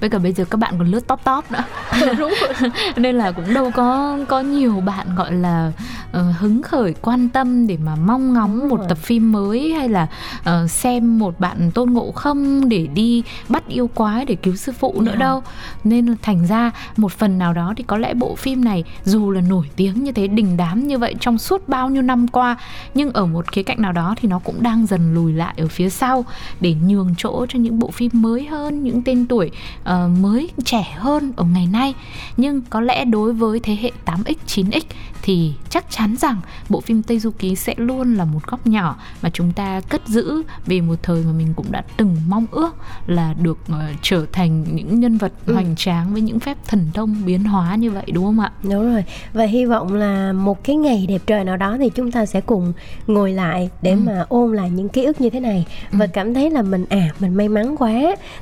[0.00, 1.64] với cả bây giờ các bạn còn lướt top top nữa
[2.96, 5.72] nên là cũng đâu có có nhiều bạn gọi là
[6.12, 8.86] ờ, hứng khởi quan tâm để mà mong ngóng Đúng một rồi.
[8.88, 10.06] tập phim mới hay là
[10.44, 14.72] ờ, xem một bạn tôn ngộ không để đi bắt yêu quái để cứu sư
[14.78, 15.16] phụ nữa Dạ.
[15.18, 15.42] đâu
[15.84, 19.40] nên thành ra một phần nào đó thì có lẽ bộ phim này dù là
[19.40, 22.56] nổi tiếng như thế đình đám như vậy trong suốt bao nhiêu năm qua
[22.94, 25.68] nhưng ở một khía cạnh nào đó thì nó cũng đang dần lùi lại ở
[25.68, 26.24] phía sau
[26.60, 29.50] để nhường chỗ cho những bộ phim mới hơn những tên tuổi
[29.84, 31.94] ờ, mới trẻ hơn ở ngày nay
[32.36, 34.80] nhưng có lẽ đối với thế hệ 8x 9x
[35.22, 38.96] thì chắc chắn rằng bộ phim Tây Du Ký sẽ luôn là một góc nhỏ
[39.22, 42.76] mà chúng ta cất giữ vì một thời mà mình cũng đã từng mong ước
[43.06, 45.54] là được ờ, trở thành những nhân vật Ừ.
[45.54, 48.52] hoành tráng với những phép thần thông biến hóa như vậy đúng không ạ?
[48.62, 52.12] đúng rồi và hy vọng là một cái ngày đẹp trời nào đó thì chúng
[52.12, 52.72] ta sẽ cùng
[53.06, 53.96] ngồi lại để Ừ.
[54.04, 56.10] mà ôn lại những ký ức như thế này và Ừ.
[56.12, 57.92] cảm thấy là mình à mình may mắn quá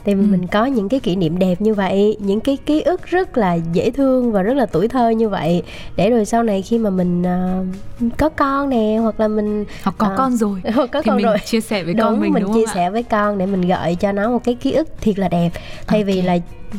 [0.04, 0.26] tại vì Ừ.
[0.30, 3.54] mình có những cái kỷ niệm đẹp như vậy những cái ký ức rất là
[3.72, 5.62] dễ thương và rất là tuổi thơ như vậy
[5.96, 7.60] để rồi sau này khi mà mình à,
[8.18, 11.16] có con nè hoặc là mình Hoặc có à, con rồi hoặc có thì con
[11.16, 12.74] mình rồi chia sẻ với đúng con mình mình đúng chia không ạ?
[12.74, 15.50] sẻ với con để mình gợi cho nó một cái ký ức thiệt là đẹp
[15.86, 16.26] thay vì Ok.
[16.26, 16.38] là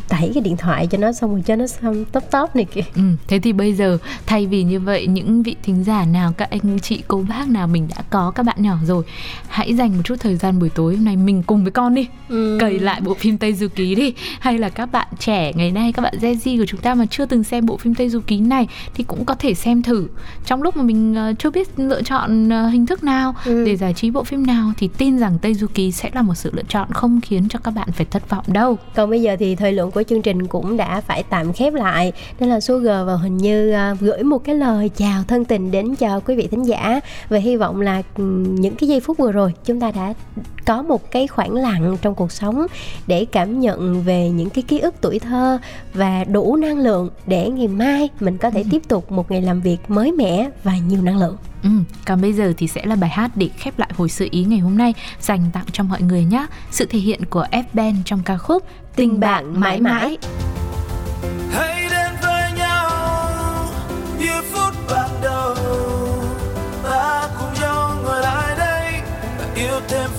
[0.10, 2.82] tẩy cái điện thoại cho nó xong rồi cho nó xong top top này kìa
[2.95, 6.49] Ừ, thế thì bây giờ thay vì như vậy những vị thính giả nào các
[6.52, 9.04] anh chị cô bác nào mình đã có các bạn nhỏ rồi
[9.47, 12.08] hãy dành một chút thời gian buổi tối hôm nay mình cùng với con đi
[12.30, 12.58] Ừ.
[12.62, 15.91] cày lại bộ phim Tây Du Ký đi hay là các bạn trẻ ngày nay
[15.91, 18.19] các bạn Gen Z của chúng ta mà chưa từng xem bộ phim Tây Du
[18.28, 20.08] Ký này thì cũng có thể xem thử
[20.45, 23.65] trong lúc mà mình ờ, chưa biết lựa chọn ờ, hình thức nào Ừ.
[23.65, 26.36] để giải trí bộ phim nào thì tin rằng Tây Du Ký sẽ là một
[26.36, 29.36] sự lựa chọn không khiến cho các bạn phải thất vọng đâu Còn bây giờ
[29.39, 32.12] thì thời lượng của chương trình cũng đã phải tạm khép lại.
[32.39, 35.96] Nên là Sugar và Huỳnh Như à, gửi một cái lời chào thân tình đến
[35.96, 37.00] cho quý vị thính giả.
[37.30, 40.13] Và hy vọng là ừm, những cái giây phút vừa rồi chúng ta đã
[40.65, 42.65] có một cái khoảng lặng trong cuộc sống
[43.08, 45.58] Để cảm nhận về những cái ký ức tuổi thơ
[45.94, 49.62] Và đủ năng lượng để ngày mai mình có thể tiếp tục một ngày làm
[49.62, 51.69] việc mới mẻ và nhiều năng lượng Ừ,
[52.06, 54.60] còn bây giờ thì sẽ là bài hát để khép lại hồi sự ý ngày
[54.60, 56.45] hôm nay dành tặng cho mọi người nhé.
[56.72, 58.63] Sự thể hiện của F-Band trong ca khúc
[58.95, 60.17] Tình bạn mãi mãi.
[61.52, 62.89] hãy đến với nhau
[64.19, 65.56] như phút ban đầu
[66.84, 69.02] ta cùng nhau ngồi lại đây
[69.39, 70.10] và yêu thêm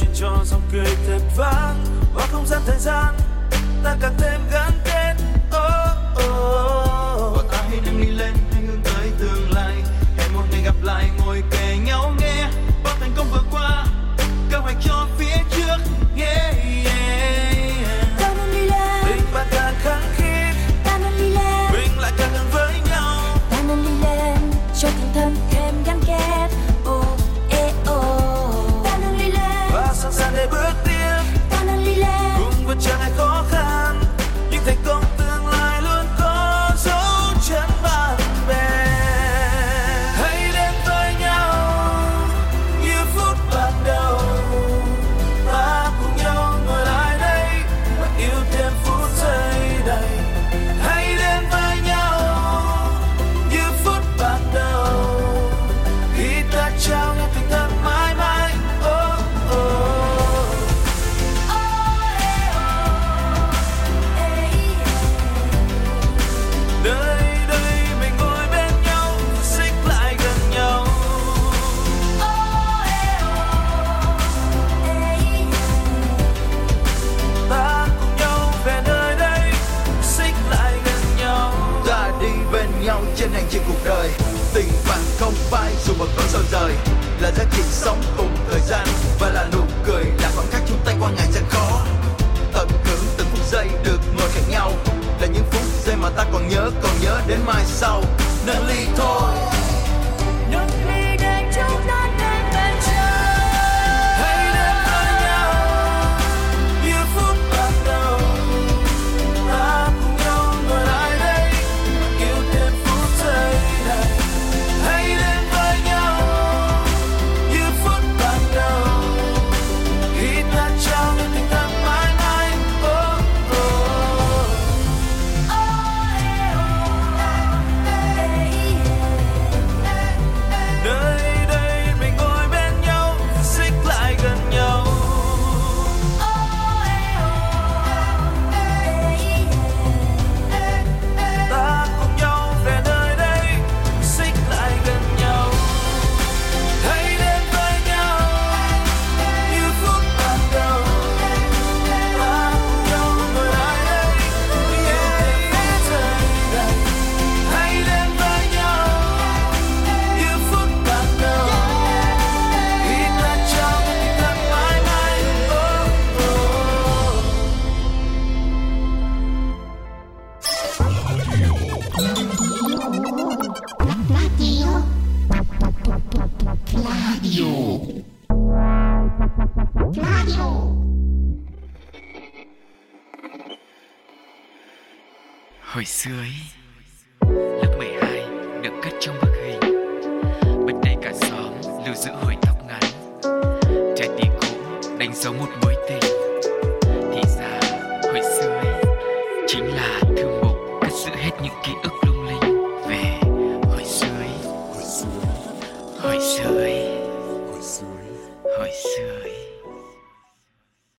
[0.00, 1.84] chuyện trò dòng cười thật vang.
[2.14, 3.14] Qua không gian thời gian
[3.84, 4.72] ta càng thêm gắn